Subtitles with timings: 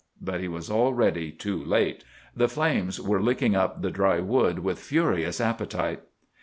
[0.19, 2.03] But he was already too late.
[2.35, 6.01] The flames were licking up the dry wood with furious appetite.